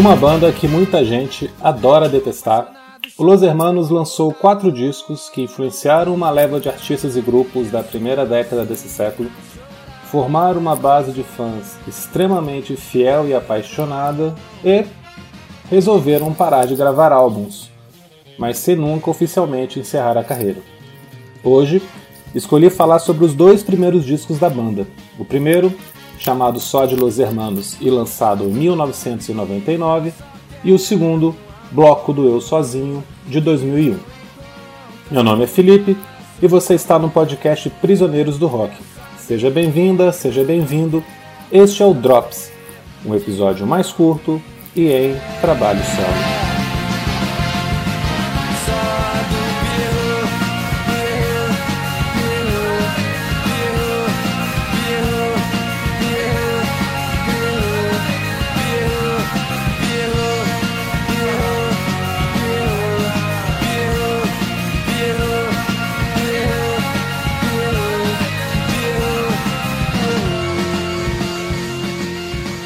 Uma 0.00 0.16
banda 0.16 0.50
que 0.50 0.66
muita 0.66 1.04
gente 1.04 1.50
adora 1.60 2.08
detestar, 2.08 2.72
o 3.18 3.22
Los 3.22 3.42
Hermanos 3.42 3.90
lançou 3.90 4.32
quatro 4.32 4.72
discos 4.72 5.28
que 5.28 5.42
influenciaram 5.42 6.14
uma 6.14 6.30
leva 6.30 6.58
de 6.58 6.70
artistas 6.70 7.18
e 7.18 7.20
grupos 7.20 7.70
da 7.70 7.82
primeira 7.82 8.24
década 8.24 8.64
desse 8.64 8.88
século, 8.88 9.30
formaram 10.10 10.58
uma 10.58 10.74
base 10.74 11.12
de 11.12 11.22
fãs 11.22 11.76
extremamente 11.86 12.76
fiel 12.76 13.28
e 13.28 13.34
apaixonada 13.34 14.34
e 14.64 14.86
resolveram 15.68 16.32
parar 16.32 16.66
de 16.66 16.74
gravar 16.74 17.12
álbuns, 17.12 17.70
mas 18.38 18.56
sem 18.56 18.76
nunca 18.76 19.10
oficialmente 19.10 19.78
encerrar 19.78 20.16
a 20.16 20.24
carreira. 20.24 20.62
Hoje, 21.44 21.82
escolhi 22.34 22.70
falar 22.70 23.00
sobre 23.00 23.26
os 23.26 23.34
dois 23.34 23.62
primeiros 23.62 24.06
discos 24.06 24.38
da 24.38 24.48
banda. 24.48 24.86
O 25.18 25.26
primeiro, 25.26 25.70
chamado 26.20 26.60
Só 26.60 26.84
de 26.84 26.94
Los 26.94 27.18
Hermanos 27.18 27.76
e 27.80 27.90
lançado 27.90 28.44
em 28.44 28.52
1999, 28.52 30.12
e 30.62 30.72
o 30.72 30.78
segundo, 30.78 31.34
Bloco 31.72 32.12
do 32.12 32.28
Eu 32.28 32.40
Sozinho, 32.40 33.02
de 33.26 33.40
2001. 33.40 33.98
Meu 35.10 35.24
nome 35.24 35.44
é 35.44 35.46
Felipe 35.46 35.96
e 36.40 36.46
você 36.46 36.74
está 36.74 36.98
no 36.98 37.10
podcast 37.10 37.68
Prisioneiros 37.80 38.38
do 38.38 38.46
Rock. 38.46 38.76
Seja 39.18 39.50
bem-vinda, 39.50 40.12
seja 40.12 40.44
bem-vindo. 40.44 41.02
Este 41.50 41.82
é 41.82 41.86
o 41.86 41.94
Drops, 41.94 42.52
um 43.04 43.14
episódio 43.14 43.66
mais 43.66 43.90
curto 43.90 44.40
e 44.76 44.88
em 44.88 45.16
trabalho 45.40 45.80
solo. 45.82 46.39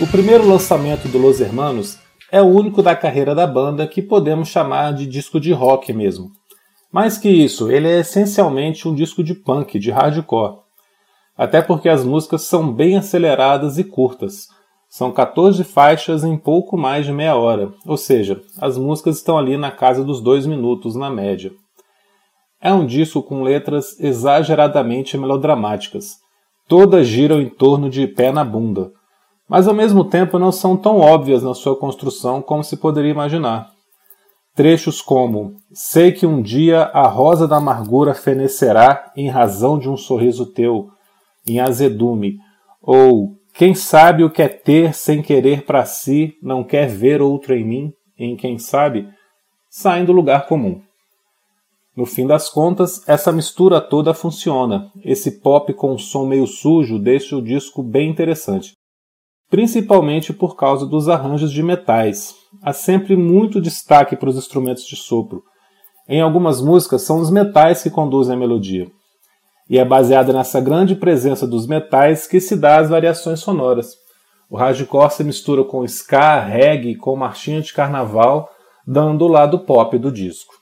O 0.05 0.07
primeiro 0.07 0.47
lançamento 0.47 1.09
do 1.09 1.17
Los 1.17 1.41
Hermanos 1.41 1.99
é 2.31 2.43
o 2.43 2.45
único 2.45 2.83
da 2.83 2.95
carreira 2.95 3.35
da 3.35 3.47
banda 3.47 3.87
que 3.87 4.03
podemos 4.03 4.51
chamar 4.51 4.93
de 4.93 5.07
disco 5.07 5.41
de 5.41 5.51
rock 5.51 5.95
mesmo. 5.95 6.31
Mais 6.93 7.17
que 7.17 7.31
isso, 7.31 7.73
ele 7.73 7.89
é 7.89 8.01
essencialmente 8.01 8.87
um 8.87 8.95
disco 8.95 9.25
de 9.25 9.35
punk, 9.35 9.79
de 9.79 9.91
hardcore. 9.91 10.59
Até 11.39 11.63
porque 11.63 11.89
as 11.89 12.05
músicas 12.05 12.43
são 12.43 12.71
bem 12.71 12.99
aceleradas 12.99 13.79
e 13.79 13.85
curtas. 13.85 14.49
São 14.91 15.11
14 15.11 15.65
faixas 15.65 16.23
em 16.23 16.37
pouco 16.37 16.77
mais 16.77 17.07
de 17.07 17.13
meia 17.13 17.35
hora, 17.35 17.73
ou 17.87 17.97
seja, 17.97 18.43
as 18.61 18.77
músicas 18.77 19.17
estão 19.17 19.39
ali 19.39 19.57
na 19.57 19.71
casa 19.71 20.05
dos 20.05 20.21
dois 20.21 20.45
minutos 20.45 20.95
na 20.95 21.09
média. 21.09 21.51
É 22.61 22.71
um 22.75 22.85
disco 22.85 23.23
com 23.23 23.43
letras 23.43 23.99
exageradamente 23.99 25.17
melodramáticas. 25.17 26.19
Todas 26.69 27.07
giram 27.07 27.41
em 27.41 27.49
torno 27.49 27.89
de 27.89 28.07
pé 28.07 28.31
na 28.31 28.45
bunda 28.45 28.93
mas 29.49 29.69
ao 29.69 29.75
mesmo 29.75 30.05
tempo 30.05 30.39
não 30.39 30.51
são 30.51 30.77
tão 30.77 30.99
óbvias 30.99 31.43
na 31.43 31.55
sua 31.55 31.79
construção 31.79 32.41
como 32.41 32.65
se 32.65 32.77
poderia 32.77 33.11
imaginar. 33.11 33.71
Trechos 34.55 35.03
como 35.03 35.57
Sei 35.73 36.13
que 36.13 36.27
um 36.27 36.41
dia 36.41 36.83
a 36.83 37.07
rosa 37.09 37.47
da 37.47 37.57
amargura 37.57 38.15
fenecerá 38.15 39.13
em 39.17 39.29
razão 39.29 39.79
de 39.79 39.89
um 39.89 39.97
sorriso 39.97 40.47
teu, 40.47 40.89
em 41.47 41.61
azedume, 41.61 42.39
ou 42.81 43.37
Quem 43.53 43.75
sabe 43.75 44.25
o 44.25 44.31
que 44.31 44.43
é 44.43 44.49
ter 44.49 44.95
sem 44.95 45.23
querer 45.23 45.65
para 45.65 45.85
si, 45.85 46.35
não 46.43 46.65
quer 46.65 46.89
ver 46.89 47.21
outro 47.21 47.55
em 47.55 47.65
mim, 47.65 47.93
em 48.19 48.37
quem 48.37 48.59
sabe, 48.59 49.09
saem 49.69 50.05
do 50.05 50.13
lugar 50.13 50.47
comum. 50.47 50.81
No 51.97 52.07
fim 52.07 52.27
das 52.27 52.49
contas, 52.49 53.07
essa 53.09 53.31
mistura 53.31 53.81
toda 53.81 54.13
funciona. 54.15 54.91
Esse 55.05 55.41
pop 55.41 55.73
com 55.75 55.93
um 55.93 55.99
som 55.99 56.27
meio 56.27 56.47
sujo 56.47 56.99
deixa 56.99 57.37
o 57.37 57.43
disco 57.43 57.83
bem 57.83 58.11
interessante 58.11 58.75
principalmente 59.51 60.33
por 60.33 60.57
causa 60.57 60.87
dos 60.87 61.09
arranjos 61.09 61.53
de 61.53 61.63
metais. 61.63 62.35
Há 62.63 62.73
sempre 62.73 63.17
muito 63.17 63.61
destaque 63.61 64.17
para 64.17 64.29
os 64.29 64.37
instrumentos 64.37 64.87
de 64.87 64.97
sopro. 64.97 65.43
Em 66.09 66.21
algumas 66.21 66.61
músicas 66.61 67.03
são 67.03 67.19
os 67.21 67.31
metais 67.31 67.83
que 67.83 67.91
conduzem 67.91 68.35
a 68.35 68.39
melodia. 68.39 68.87
E 69.69 69.79
é 69.79 69.85
baseada 69.85 70.33
nessa 70.33 70.61
grande 70.61 70.95
presença 70.95 71.47
dos 71.47 71.67
metais 71.67 72.27
que 72.27 72.41
se 72.41 72.57
dá 72.57 72.79
as 72.79 72.91
variações 72.91 73.41
sonoras. 73.41 73.95
O 74.51 74.57
hardcore 74.57 75.11
se 75.11 75.25
mistura 75.25 75.65
com 75.65 75.85
ska, 75.85 76.41
reggae, 76.41 76.97
com 76.97 77.17
marchinha 77.17 77.63
de 77.63 77.73
carnaval, 77.73 78.51
dando 78.87 79.25
o 79.25 79.29
lado 79.29 79.61
pop 79.61 79.97
do 79.99 80.13
disco. 80.13 80.55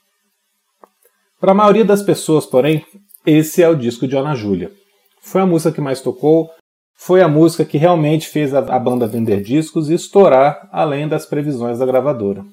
Para 1.39 1.51
a 1.51 1.55
maioria 1.55 1.83
das 1.83 2.01
pessoas, 2.01 2.45
porém, 2.45 2.85
esse 3.25 3.61
é 3.61 3.67
o 3.67 3.75
disco 3.75 4.07
de 4.07 4.15
Ana 4.15 4.33
Júlia. 4.33 4.71
Foi 5.21 5.41
a 5.41 5.45
música 5.45 5.73
que 5.73 5.81
mais 5.81 5.99
tocou, 5.99 6.49
foi 6.95 7.21
a 7.21 7.27
música 7.27 7.65
que 7.65 7.77
realmente 7.77 8.27
fez 8.29 8.53
a, 8.53 8.79
banda 8.79 9.07
vender 9.07 9.41
discos 9.41 9.89
e 9.89 9.93
estourar 9.93 10.69
além 10.71 11.07
das 11.07 11.25
previsões 11.25 11.79
da 11.79 11.85
gravadora. 11.85 12.45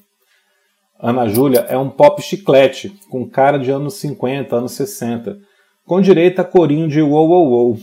Ana 0.98 1.28
Júlia 1.28 1.60
é 1.68 1.78
um 1.78 1.88
pop 1.88 2.20
chiclete, 2.20 2.92
com 3.08 3.28
cara 3.28 3.58
de 3.58 3.70
anos 3.70 3.94
50, 3.94 4.56
anos 4.56 4.72
60, 4.72 5.38
com 5.86 6.00
direito 6.00 6.40
a 6.40 6.44
corinho 6.44 6.88
de 6.88 7.00
wow 7.00 7.26
wow 7.28 7.48
wow. 7.48 7.78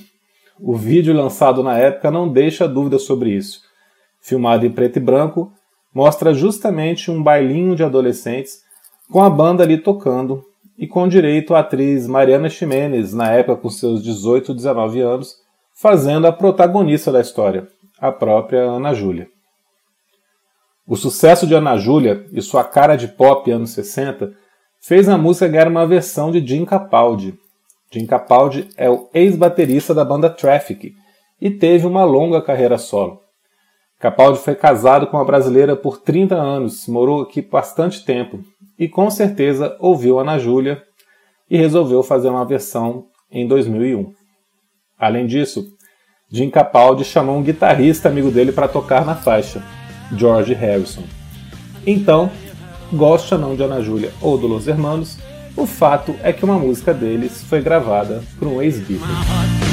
O 0.59 0.75
vídeo 0.75 1.13
lançado 1.15 1.63
na 1.63 1.77
época 1.77 2.11
não 2.11 2.27
deixa 2.27 2.67
dúvida 2.67 2.99
sobre 2.99 3.31
isso. 3.31 3.61
Filmado 4.21 4.65
em 4.65 4.71
preto 4.71 4.97
e 4.97 4.99
branco, 4.99 5.51
mostra 5.93 6.33
justamente 6.33 7.09
um 7.09 7.23
bailinho 7.23 7.75
de 7.75 7.83
adolescentes 7.83 8.61
com 9.11 9.23
a 9.23 9.29
banda 9.29 9.63
ali 9.63 9.77
tocando 9.77 10.43
e 10.77 10.85
com 10.85 11.07
direito 11.07 11.55
à 11.55 11.59
atriz 11.59 12.07
Mariana 12.07 12.49
Ximenes, 12.49 13.13
na 13.13 13.31
época 13.31 13.61
com 13.61 13.69
seus 13.69 14.03
18, 14.03 14.53
19 14.53 15.01
anos, 15.01 15.35
fazendo 15.79 16.25
a 16.25 16.31
protagonista 16.31 17.11
da 17.11 17.21
história, 17.21 17.67
a 17.99 18.11
própria 18.11 18.63
Ana 18.63 18.95
Júlia. 18.95 19.27
O 20.87 20.95
sucesso 20.95 21.45
de 21.45 21.53
Ana 21.53 21.77
Júlia 21.77 22.25
e 22.31 22.41
sua 22.41 22.63
cara 22.63 22.95
de 22.95 23.07
pop 23.07 23.49
anos 23.51 23.71
60 23.71 24.33
fez 24.81 25.07
a 25.07 25.17
música 25.17 25.47
ganhar 25.47 25.67
uma 25.67 25.85
versão 25.85 26.31
de 26.31 26.45
Jim 26.45 26.65
Capaldi. 26.65 27.37
Jim 27.91 28.07
Capaldi 28.07 28.67
é 28.75 28.89
o 28.89 29.07
ex-baterista 29.13 29.93
da 29.93 30.03
banda 30.03 30.31
Traffic 30.31 30.95
e 31.39 31.51
teve 31.51 31.85
uma 31.85 32.03
longa 32.03 32.41
carreira 32.41 32.79
solo. 32.79 33.21
Capaldi 33.99 34.39
foi 34.39 34.55
casado 34.55 35.05
com 35.05 35.17
uma 35.17 35.25
brasileira 35.25 35.75
por 35.75 35.99
30 35.99 36.35
anos, 36.35 36.87
morou 36.87 37.21
aqui 37.21 37.41
bastante 37.41 38.03
tempo 38.03 38.39
e 38.79 38.87
com 38.89 39.11
certeza 39.11 39.77
ouviu 39.79 40.17
Ana 40.17 40.39
Júlia 40.39 40.81
e 41.47 41.55
resolveu 41.55 42.01
fazer 42.01 42.29
uma 42.29 42.45
versão 42.45 43.05
em 43.29 43.47
2001. 43.47 44.16
Além 44.97 45.27
disso, 45.27 45.73
Jim 46.29 46.49
Capaldi 46.49 47.03
chamou 47.03 47.37
um 47.37 47.43
guitarrista 47.43 48.09
amigo 48.09 48.31
dele 48.31 48.51
para 48.51 48.67
tocar 48.67 49.05
na 49.05 49.15
faixa, 49.15 49.63
George 50.15 50.53
Harrison. 50.53 51.03
Então, 51.85 52.31
goste 52.91 53.33
ou 53.33 53.39
não 53.39 53.55
de 53.55 53.63
Ana 53.63 53.81
Júlia 53.81 54.11
ou 54.21 54.37
do 54.37 54.47
Los 54.47 54.67
Hermanos, 54.67 55.17
o 55.55 55.65
fato 55.65 56.15
é 56.21 56.33
que 56.33 56.45
uma 56.45 56.59
música 56.59 56.93
deles 56.93 57.43
foi 57.43 57.61
gravada 57.61 58.23
por 58.39 58.47
um 58.47 58.61
ex-Beatle. 58.61 59.66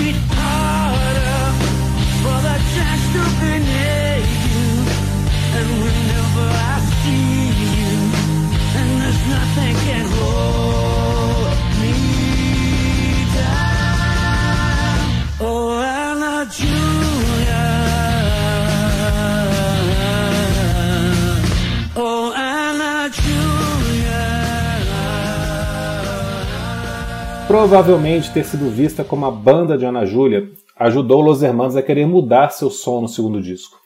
Provavelmente 27.54 28.32
ter 28.32 28.44
sido 28.44 28.68
vista 28.68 29.04
como 29.04 29.24
a 29.26 29.30
banda 29.30 29.78
de 29.78 29.86
Ana 29.86 30.04
Júlia 30.04 30.50
ajudou 30.76 31.20
Los 31.20 31.40
Hermanos 31.40 31.76
a 31.76 31.82
querer 31.82 32.04
mudar 32.04 32.50
seu 32.50 32.68
som 32.68 33.00
no 33.00 33.06
segundo 33.06 33.40
disco. 33.40 33.78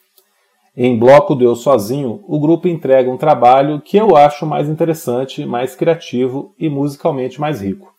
Em 0.75 0.97
Bloco 0.97 1.35
do 1.35 1.43
Eu 1.45 1.55
Sozinho, 1.55 2.19
o 2.27 2.39
grupo 2.39 2.67
entrega 2.67 3.11
um 3.11 3.15
trabalho 3.15 3.79
que 3.79 3.95
eu 3.95 4.17
acho 4.17 4.43
mais 4.43 4.67
interessante, 4.67 5.45
mais 5.45 5.75
criativo 5.75 6.51
e 6.57 6.67
musicalmente 6.67 7.39
mais 7.39 7.61
rico. 7.61 7.93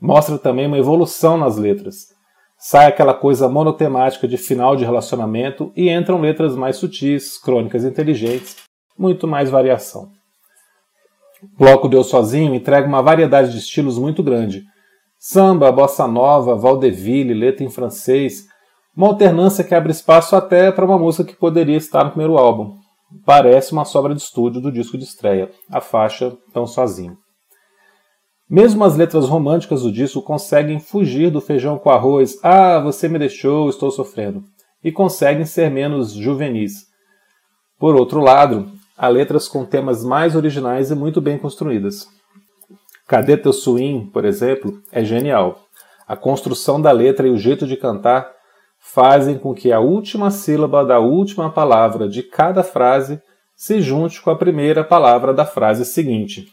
Mostra 0.00 0.38
também 0.38 0.68
uma 0.68 0.78
evolução 0.78 1.36
nas 1.36 1.56
letras. 1.56 2.14
Sai 2.56 2.86
aquela 2.86 3.14
coisa 3.14 3.48
monotemática 3.48 4.28
de 4.28 4.36
final 4.36 4.76
de 4.76 4.84
relacionamento 4.84 5.72
e 5.74 5.90
entram 5.90 6.20
letras 6.20 6.54
mais 6.54 6.76
sutis, 6.76 7.36
crônicas 7.36 7.84
inteligentes, 7.84 8.58
muito 8.96 9.26
mais 9.26 9.50
variação. 9.50 10.12
Bloco 11.58 11.88
do 11.88 11.96
Eu 11.96 12.04
Sozinho 12.04 12.54
entrega 12.54 12.86
uma 12.86 13.02
variedade 13.02 13.50
de 13.50 13.58
estilos 13.58 13.98
muito 13.98 14.22
grande, 14.22 14.72
Samba, 15.26 15.72
bossa 15.72 16.06
nova, 16.06 16.54
vaudeville, 16.54 17.32
letra 17.32 17.64
em 17.64 17.70
francês, 17.70 18.46
uma 18.94 19.06
alternância 19.06 19.64
que 19.64 19.74
abre 19.74 19.90
espaço 19.90 20.36
até 20.36 20.70
para 20.70 20.84
uma 20.84 20.98
música 20.98 21.24
que 21.24 21.34
poderia 21.34 21.78
estar 21.78 22.04
no 22.04 22.10
primeiro 22.10 22.36
álbum. 22.36 22.76
parece 23.24 23.72
uma 23.72 23.86
sobra 23.86 24.14
de 24.14 24.20
estúdio 24.20 24.60
do 24.60 24.70
disco 24.70 24.98
de 24.98 25.04
estreia, 25.04 25.50
a 25.70 25.80
faixa 25.80 26.36
Tão 26.52 26.66
Sozinho. 26.66 27.16
Mesmo 28.46 28.84
as 28.84 28.98
letras 28.98 29.26
românticas 29.26 29.80
do 29.80 29.90
disco 29.90 30.20
conseguem 30.20 30.78
fugir 30.78 31.30
do 31.30 31.40
feijão 31.40 31.78
com 31.78 31.88
arroz, 31.88 32.38
ah, 32.42 32.78
você 32.80 33.08
me 33.08 33.18
deixou, 33.18 33.70
estou 33.70 33.90
sofrendo, 33.90 34.44
e 34.84 34.92
conseguem 34.92 35.46
ser 35.46 35.70
menos 35.70 36.12
juvenis. 36.12 36.82
Por 37.78 37.94
outro 37.94 38.20
lado, 38.20 38.70
há 38.94 39.08
letras 39.08 39.48
com 39.48 39.64
temas 39.64 40.04
mais 40.04 40.36
originais 40.36 40.90
e 40.90 40.94
muito 40.94 41.18
bem 41.18 41.38
construídas. 41.38 42.06
Cadê 43.06 43.36
teu 43.36 43.52
swing, 43.52 44.10
por 44.10 44.24
exemplo, 44.24 44.80
é 44.90 45.04
genial. 45.04 45.60
A 46.06 46.16
construção 46.16 46.80
da 46.80 46.90
letra 46.92 47.26
e 47.26 47.30
o 47.30 47.38
jeito 47.38 47.66
de 47.66 47.76
cantar 47.76 48.30
fazem 48.78 49.38
com 49.38 49.54
que 49.54 49.72
a 49.72 49.80
última 49.80 50.30
sílaba 50.30 50.84
da 50.84 50.98
última 50.98 51.50
palavra 51.50 52.08
de 52.08 52.22
cada 52.22 52.62
frase 52.62 53.20
se 53.56 53.80
junte 53.80 54.20
com 54.20 54.30
a 54.30 54.36
primeira 54.36 54.84
palavra 54.84 55.32
da 55.32 55.46
frase 55.46 55.84
seguinte. 55.84 56.46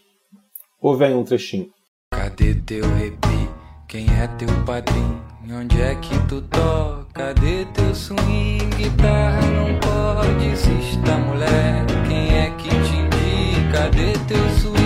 Ouve 0.80 1.06
aí 1.06 1.14
um 1.14 1.24
trechinho. 1.24 1.70
Cadê 2.12 2.56
teu 2.56 2.84
repi? 2.96 3.50
Quem 3.88 4.06
é 4.08 4.28
teu 4.38 4.48
padrinho? 4.66 5.22
Onde 5.54 5.82
é 5.82 5.96
que 5.96 6.18
tu 6.28 6.42
toca? 6.44 7.06
Cadê 7.14 7.66
teu 7.74 7.94
swing? 7.94 8.60
Guitarra 8.78 9.42
não 9.42 9.78
pode 9.80 9.92
está 10.54 11.18
mulher. 11.18 11.86
Quem 12.08 12.38
é 12.38 12.50
que 12.52 12.70
te 12.70 12.96
indica? 12.96 13.72
Cadê 13.74 14.14
teu 14.28 14.50
swing? 14.60 14.81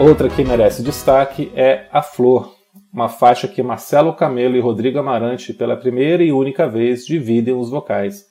Outra 0.00 0.28
que 0.28 0.44
merece 0.44 0.80
destaque 0.80 1.50
é 1.56 1.88
A 1.90 2.00
Flor, 2.00 2.54
uma 2.92 3.08
faixa 3.08 3.48
que 3.48 3.60
Marcelo 3.64 4.14
Camelo 4.14 4.54
e 4.54 4.60
Rodrigo 4.60 5.00
Amarante, 5.00 5.52
pela 5.52 5.76
primeira 5.76 6.22
e 6.22 6.30
única 6.30 6.68
vez, 6.68 7.04
dividem 7.04 7.52
os 7.52 7.68
vocais. 7.68 8.26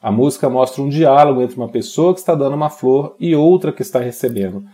A 0.00 0.10
música 0.10 0.48
mostra 0.48 0.82
um 0.82 0.88
diálogo 0.88 1.42
entre 1.42 1.54
uma 1.58 1.68
pessoa 1.68 2.14
que 2.14 2.20
está 2.20 2.34
dando 2.34 2.54
uma 2.54 2.70
flor 2.70 3.14
e 3.20 3.36
outra 3.36 3.72
que 3.72 3.82
está 3.82 3.98
recebendo, 3.98 4.64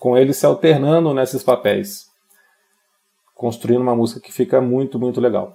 com 0.00 0.18
eles 0.18 0.36
se 0.36 0.44
alternando 0.44 1.14
nesses 1.14 1.44
papéis, 1.44 2.06
construindo 3.32 3.82
uma 3.82 3.94
música 3.94 4.20
que 4.20 4.32
fica 4.32 4.60
muito, 4.60 4.98
muito 4.98 5.20
legal. 5.20 5.54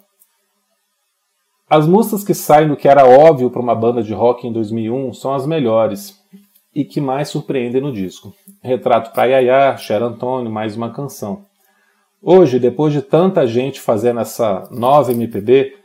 As 1.69 1.85
músicas 1.85 2.23
que 2.23 2.33
saem 2.33 2.69
do 2.69 2.77
que 2.77 2.87
era 2.87 3.05
óbvio 3.05 3.49
para 3.49 3.61
uma 3.61 3.75
banda 3.75 4.01
de 4.01 4.13
rock 4.13 4.47
em 4.47 4.53
2001 4.53 5.13
são 5.13 5.33
as 5.33 5.45
melhores 5.45 6.17
e 6.73 6.85
que 6.85 7.01
mais 7.01 7.27
surpreendem 7.27 7.81
no 7.81 7.91
disco. 7.91 8.33
Retrato 8.61 9.13
para 9.13 9.25
Yaya, 9.25 9.77
Cher 9.77 10.01
Antônio, 10.01 10.51
mais 10.51 10.75
uma 10.75 10.91
canção. 10.91 11.45
Hoje, 12.21 12.59
depois 12.59 12.91
de 12.91 13.01
tanta 13.01 13.45
gente 13.45 13.79
fazendo 13.79 14.19
essa 14.19 14.67
nova 14.71 15.11
MPB, 15.11 15.75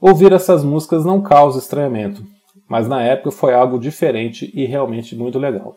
ouvir 0.00 0.32
essas 0.32 0.64
músicas 0.64 1.04
não 1.04 1.20
causa 1.20 1.58
estranhamento, 1.58 2.22
mas 2.68 2.86
na 2.86 3.02
época 3.02 3.32
foi 3.32 3.52
algo 3.52 3.78
diferente 3.78 4.50
e 4.54 4.64
realmente 4.64 5.16
muito 5.16 5.38
legal. 5.38 5.76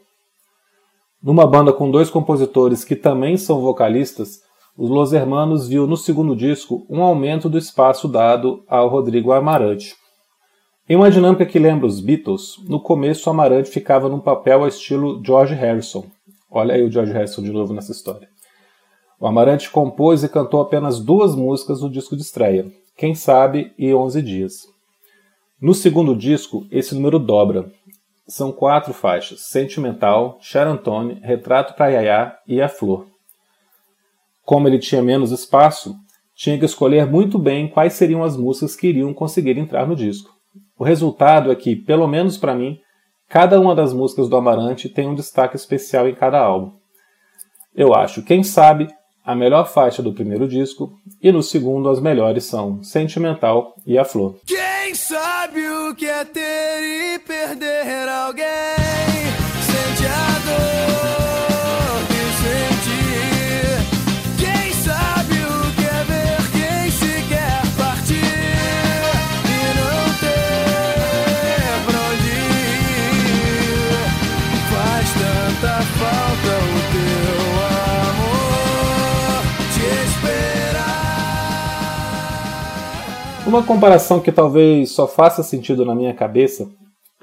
Numa 1.22 1.48
banda 1.48 1.74
com 1.74 1.90
dois 1.90 2.12
compositores 2.12 2.84
que 2.84 2.96
também 2.96 3.38
são 3.38 3.60
vocalistas, 3.60 4.42
os 4.78 4.90
Los 4.90 5.14
Hermanos 5.14 5.68
viu 5.68 5.88
no 5.88 5.98
segundo 5.98 6.36
disco 6.36 6.86
um 6.88 7.02
aumento 7.02 7.50
do 7.50 7.58
espaço 7.58 8.08
dado 8.08 8.64
ao 8.68 8.88
Rodrigo 8.88 9.32
Amarante. 9.32 9.96
Em 10.88 10.96
uma 10.96 11.10
dinâmica 11.10 11.46
que 11.46 11.58
lembra 11.58 11.88
os 11.88 12.00
Beatles, 12.00 12.58
no 12.68 12.80
começo 12.80 13.28
Amarante 13.30 13.72
ficava 13.72 14.08
num 14.08 14.20
papel 14.20 14.62
ao 14.62 14.68
estilo 14.68 15.20
George 15.26 15.56
Harrison. 15.56 16.06
Olha 16.58 16.74
aí 16.74 16.84
o 16.84 16.90
George 16.90 17.12
Harrison 17.12 17.44
de 17.44 17.52
novo 17.52 17.74
nessa 17.74 17.92
história. 17.92 18.30
O 19.20 19.28
Amarante 19.28 19.70
compôs 19.70 20.24
e 20.24 20.30
cantou 20.30 20.62
apenas 20.62 21.02
duas 21.02 21.36
músicas 21.36 21.82
no 21.82 21.90
disco 21.90 22.16
de 22.16 22.22
estreia, 22.22 22.72
Quem 22.96 23.14
Sabe 23.14 23.74
e 23.78 23.94
Onze 23.94 24.22
Dias. 24.22 24.66
No 25.60 25.74
segundo 25.74 26.16
disco, 26.16 26.66
esse 26.72 26.96
número 26.96 27.20
dobra. 27.20 27.70
São 28.26 28.54
quatro 28.54 28.94
faixas: 28.94 29.42
Sentimental, 29.42 30.38
Charantone, 30.40 31.20
Retrato 31.22 31.74
para 31.74 31.90
Yaya 31.90 32.38
e 32.48 32.62
A 32.62 32.70
Flor. 32.70 33.06
Como 34.46 34.70
ele 34.70 34.80
tinha 34.80 35.04
menos 35.04 35.32
espaço, 35.32 35.94
tinha 36.34 36.58
que 36.58 36.64
escolher 36.64 37.06
muito 37.06 37.38
bem 37.38 37.68
quais 37.68 37.92
seriam 37.96 38.24
as 38.24 38.38
músicas 38.38 38.78
que 38.78 38.88
iriam 38.88 39.14
conseguir 39.14 39.58
entrar 39.58 39.86
no 39.86 39.94
disco. 39.96 40.34
O 40.80 40.86
resultado 40.86 41.52
é 41.52 41.56
que, 41.56 41.76
pelo 41.76 42.08
menos 42.08 42.38
para 42.38 42.56
mim, 42.56 42.80
cada 43.28 43.60
uma 43.60 43.76
das 43.76 43.94
músicas 43.94 44.30
do 44.30 44.36
Amarante 44.36 44.90
tem 44.90 45.08
um 45.08 45.16
destaque 45.16 45.56
especial 45.56 46.08
em 46.08 46.16
cada 46.16 46.40
álbum. 46.40 46.74
Eu 47.76 47.94
acho, 47.94 48.24
quem 48.24 48.44
sabe, 48.44 48.88
a 49.26 49.36
melhor 49.36 49.68
faixa 49.68 50.04
do 50.04 50.14
primeiro 50.14 50.48
disco, 50.48 50.94
e 51.22 51.32
no 51.32 51.42
segundo 51.42 51.90
as 51.90 52.00
melhores 52.00 52.46
são 52.46 52.84
Sentimental 52.84 53.76
e 53.86 53.98
A 53.98 54.06
Flor. 54.06 54.36
Quem 54.46 54.94
sabe 54.94 55.68
o 55.68 55.96
que 55.96 56.06
é 56.06 56.24
ter 56.24 57.16
e 57.16 57.20
perder 57.20 58.08
alguém, 58.08 58.46
sente 59.66 60.06
a 60.08 60.90
dor. 60.90 60.95
Uma 83.56 83.64
comparação 83.64 84.20
que 84.20 84.34
talvez 84.34 84.92
só 84.92 85.08
faça 85.08 85.42
sentido 85.42 85.86
na 85.86 85.96
minha 85.96 86.14
cabeça, 86.14 86.70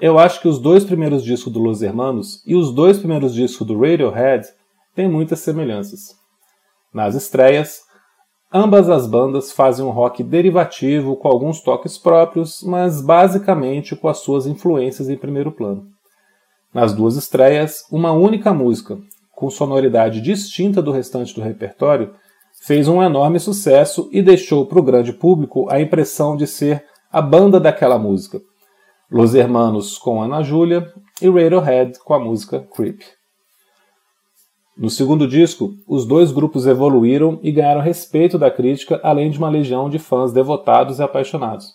eu 0.01 0.17
acho 0.17 0.41
que 0.41 0.47
os 0.47 0.57
dois 0.57 0.83
primeiros 0.83 1.23
discos 1.23 1.53
do 1.53 1.59
Los 1.59 1.83
Hermanos 1.83 2.41
e 2.43 2.55
os 2.55 2.73
dois 2.73 2.97
primeiros 2.97 3.35
discos 3.35 3.67
do 3.67 3.79
Radiohead 3.79 4.47
têm 4.95 5.07
muitas 5.07 5.41
semelhanças. 5.41 6.15
Nas 6.91 7.13
estreias, 7.13 7.81
ambas 8.51 8.89
as 8.89 9.05
bandas 9.05 9.51
fazem 9.51 9.85
um 9.85 9.91
rock 9.91 10.23
derivativo 10.23 11.15
com 11.17 11.27
alguns 11.27 11.61
toques 11.61 11.99
próprios, 11.99 12.63
mas 12.63 12.99
basicamente 12.99 13.95
com 13.95 14.07
as 14.07 14.17
suas 14.17 14.47
influências 14.47 15.09
em 15.09 15.15
primeiro 15.15 15.51
plano. 15.51 15.85
Nas 16.73 16.93
duas 16.93 17.15
estreias, 17.15 17.83
uma 17.91 18.11
única 18.11 18.51
música, 18.51 18.97
com 19.35 19.51
sonoridade 19.51 20.19
distinta 20.19 20.81
do 20.81 20.91
restante 20.91 21.35
do 21.35 21.41
repertório, 21.41 22.15
fez 22.65 22.87
um 22.87 23.03
enorme 23.03 23.39
sucesso 23.39 24.09
e 24.11 24.21
deixou 24.21 24.65
para 24.65 24.79
o 24.79 24.83
grande 24.83 25.11
público 25.11 25.67
a 25.69 25.81
impressão 25.81 26.37
de 26.37 26.47
ser 26.47 26.85
a 27.11 27.21
banda 27.21 27.59
daquela 27.59 27.99
música. 27.99 28.39
Los 29.11 29.35
Hermanos 29.35 29.97
com 29.97 30.21
Ana 30.21 30.41
Júlia 30.41 30.91
e 31.21 31.29
Radiohead 31.29 31.99
com 31.99 32.13
a 32.13 32.19
música 32.19 32.65
Creep. 32.73 33.01
No 34.77 34.89
segundo 34.89 35.27
disco, 35.27 35.73
os 35.87 36.05
dois 36.05 36.31
grupos 36.31 36.65
evoluíram 36.65 37.37
e 37.43 37.51
ganharam 37.51 37.81
respeito 37.81 38.39
da 38.39 38.49
crítica, 38.49 38.99
além 39.03 39.29
de 39.29 39.37
uma 39.37 39.49
legião 39.49 39.89
de 39.89 39.99
fãs 39.99 40.31
devotados 40.31 40.99
e 40.99 41.03
apaixonados. 41.03 41.67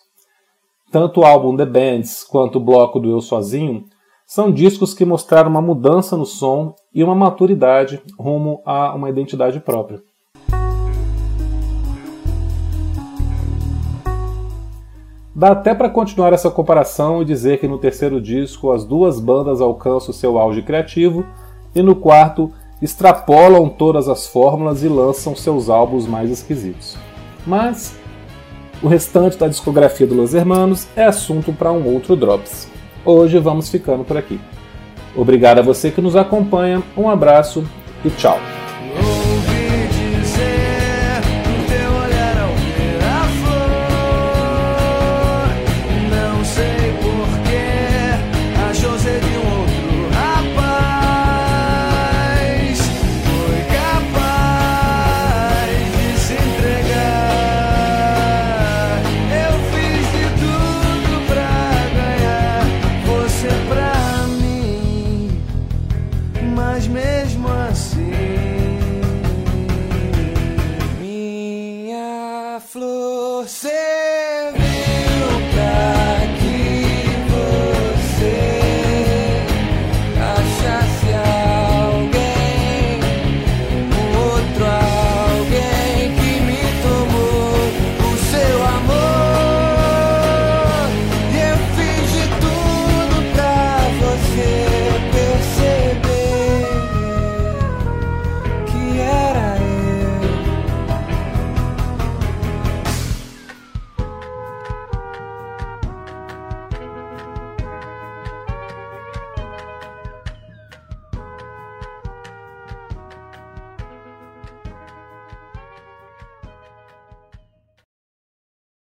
Tanto 0.91 1.21
o 1.21 1.25
álbum 1.25 1.55
The 1.55 1.67
Bands 1.67 2.25
quanto 2.25 2.57
o 2.57 2.65
bloco 2.65 2.99
do 2.99 3.11
Eu 3.11 3.21
Sozinho 3.21 3.85
são 4.27 4.51
discos 4.51 4.95
que 4.95 5.05
mostraram 5.05 5.51
uma 5.51 5.63
mudança 5.63 6.17
no 6.17 6.25
som 6.25 6.75
e 6.95 7.05
uma 7.05 7.15
maturidade 7.15 8.03
rumo 8.19 8.63
a 8.65 8.95
uma 8.95 9.11
identidade 9.11 9.61
própria. 9.61 10.03
Dá 15.39 15.53
até 15.53 15.73
para 15.73 15.89
continuar 15.89 16.33
essa 16.33 16.51
comparação 16.51 17.23
e 17.23 17.25
dizer 17.25 17.61
que 17.61 17.69
no 17.69 17.79
terceiro 17.79 18.21
disco 18.21 18.73
as 18.73 18.85
duas 18.85 19.21
bandas 19.21 19.61
alcançam 19.61 20.13
seu 20.13 20.37
auge 20.37 20.63
criativo 20.63 21.25
e 21.73 21.81
no 21.81 21.95
quarto 21.95 22.51
extrapolam 22.83 23.69
todas 23.69 24.09
as 24.09 24.27
fórmulas 24.27 24.83
e 24.83 24.89
lançam 24.89 25.37
seus 25.37 25.71
álbuns 25.71 26.09
mais 26.09 26.29
esquisitos. 26.29 26.99
Mas 27.47 27.97
o 28.83 28.89
restante 28.89 29.39
da 29.39 29.47
discografia 29.47 30.09
do 30.09 30.17
Los 30.17 30.35
Hermanos 30.35 30.89
é 30.97 31.05
assunto 31.05 31.53
para 31.53 31.71
um 31.71 31.87
outro 31.87 32.17
Drops. 32.17 32.67
Hoje 33.05 33.39
vamos 33.39 33.69
ficando 33.69 34.03
por 34.03 34.17
aqui. 34.17 34.41
Obrigado 35.15 35.61
a 35.61 35.63
você 35.63 35.93
que 35.93 36.01
nos 36.01 36.17
acompanha, 36.17 36.83
um 36.97 37.09
abraço 37.09 37.65
e 38.05 38.11
tchau! 38.11 38.41